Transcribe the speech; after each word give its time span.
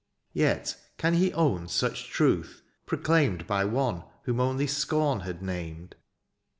Yet 0.33 0.77
can 0.97 1.13
he 1.13 1.31
own 1.33 1.67
such 1.67 2.09
truth, 2.09 2.63
proclaimed 2.87 3.45
By 3.45 3.65
one 3.65 4.03
whom 4.23 4.39
only 4.39 4.65
scorn 4.65 5.19
had 5.19 5.43
named 5.43 5.95